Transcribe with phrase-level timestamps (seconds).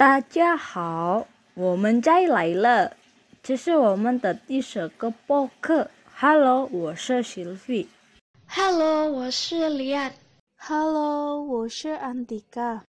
[0.00, 2.96] 大家好，我们再来了，
[3.42, 5.90] 这是我们的第十个播客。
[6.16, 7.86] Hello，我是 Sylvie。
[8.48, 10.14] Hello，我是李安。
[10.56, 12.82] Hello，我是安迪嘎。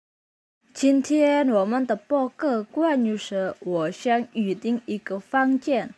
[0.73, 5.93] 今天我们的播客关于是我想预定一个房间，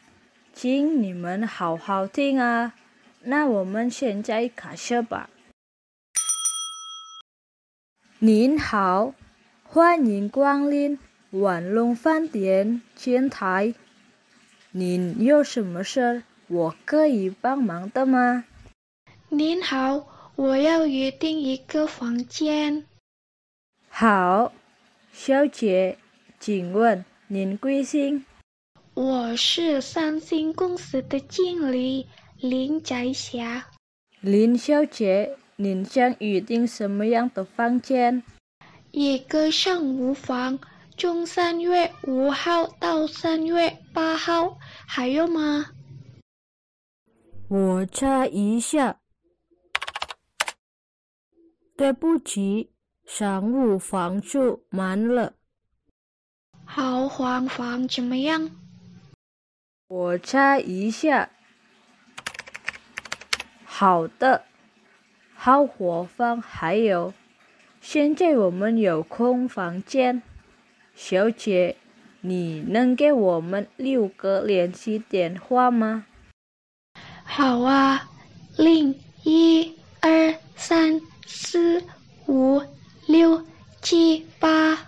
[0.54, 2.72] 请你们好好听啊。
[3.24, 5.28] 那我们现在开始吧。
[8.20, 9.14] 您好，
[9.74, 10.98] 欢迎光临
[11.30, 13.72] 晚龙饭店前台。
[14.70, 18.44] 您有什么事儿我可以帮忙的吗？
[19.30, 22.84] 您好，我要预订一个房间。
[23.88, 24.52] 好，
[25.10, 25.96] 小姐，
[26.38, 28.26] 请问您贵姓？
[28.92, 33.68] 我是三星公司的经理林在霞。
[34.20, 38.22] 林小姐，您想预定什么样的房间？
[38.92, 40.58] 一个上无妨，
[40.98, 45.70] 从三月五号到三月八号，还有吗？
[47.48, 48.98] 我查一下。
[51.74, 52.70] 对不起，
[53.06, 55.32] 商务房住满了。
[56.66, 58.50] 豪华房怎么样？
[59.88, 61.30] 我查一下。
[63.64, 64.44] 好的，
[65.34, 67.14] 豪华房还有。
[67.82, 70.22] 现在我们有空房间，
[70.94, 71.74] 小姐，
[72.20, 76.06] 你能给我们六个联系电话吗？
[77.24, 78.08] 好啊，
[78.56, 81.82] 零一二三四
[82.28, 82.62] 五
[83.08, 83.44] 六
[83.82, 84.78] 七八。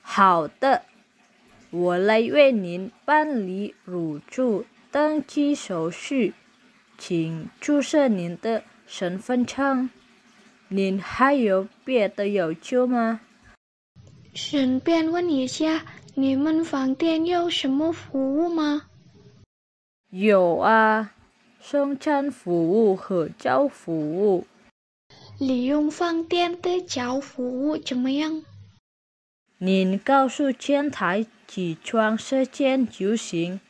[0.00, 0.84] 好的，
[1.68, 6.32] 我来为您办理入住登记手续，
[6.96, 9.90] 请出示您的身份证。
[10.72, 13.20] 您还有别的要求吗？
[14.32, 18.82] 顺便问一下，你们饭店有什么服务吗？
[20.10, 21.12] 有啊，
[21.60, 24.46] 送餐服务和交服务。
[25.38, 28.44] 利用饭店的交服务怎么样？
[29.58, 33.60] 您告诉前台起床时间就行，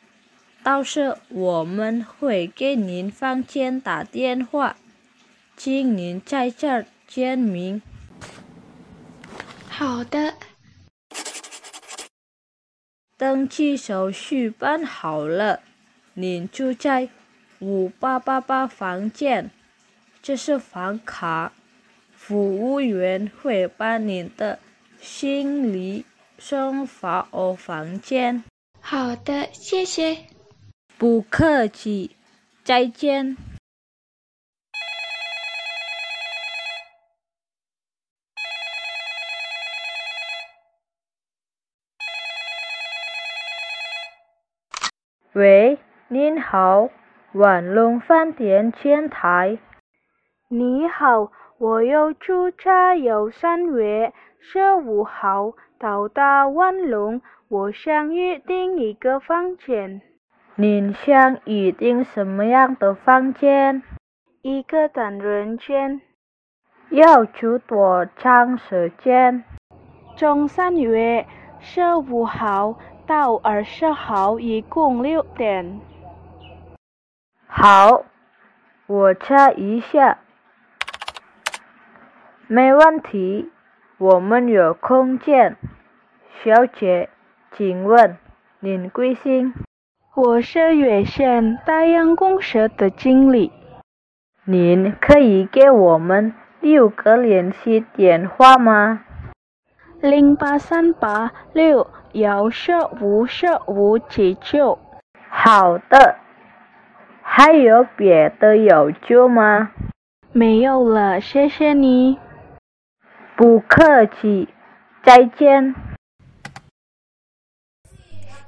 [0.63, 4.77] 到时我们会给您房间打电话。
[5.63, 7.83] 请您在这儿签名。
[9.69, 10.33] 好的。
[13.19, 15.61] 登记手续办好了，
[16.15, 17.11] 您住在
[17.59, 19.51] 五八八八房间，
[20.23, 21.53] 这是房卡，
[22.17, 24.59] 服务员会把您的
[24.99, 26.07] 行李
[26.39, 28.43] 送发我房间。
[28.81, 30.25] 好的，谢谢。
[30.97, 32.17] 不客气，
[32.65, 33.37] 再见。
[45.33, 46.89] 喂，您好，
[47.35, 49.59] 晚龙饭店前台。
[50.49, 60.03] 你好，我要出差有三月十五号到达万隆，我想预订一个房间。
[60.57, 63.85] 您想预订什么样的房间？
[64.43, 66.01] 一个单人间。
[66.89, 69.45] 要住多长时间？
[70.17, 71.25] 从三月
[71.61, 72.81] 十五号
[73.11, 75.81] 到二十号，一共六点。
[77.49, 78.05] 好，
[78.87, 80.19] 我查一下。
[82.47, 83.51] 没问题，
[83.99, 85.57] 我们有空见。
[86.45, 87.09] 小姐，
[87.51, 88.17] 请问
[88.61, 89.55] 您贵姓？
[90.15, 93.51] 我是月县大洋公社的经理。
[94.45, 99.05] 您可以给我们留个联系电话吗？
[100.01, 104.79] 零八三八六幺四五四五七九。
[105.29, 106.17] 好的。
[107.23, 109.71] 还有别的要求吗？
[110.33, 112.19] 没有了，谢谢你。
[113.37, 114.49] 不客气，
[115.05, 115.75] 再见。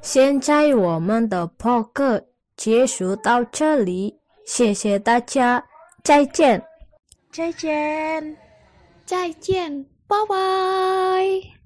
[0.00, 2.24] 现在我们的播客
[2.56, 5.64] 结束到这里，谢谢大家，
[6.02, 6.62] 再见。
[7.30, 8.36] 再见，
[9.04, 11.61] 再见，Bye bye.